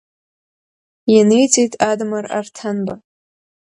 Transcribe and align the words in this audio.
Ианиҵеит 1.13 1.73
Адамыр 1.89 2.25
Арҭанба… 2.37 2.93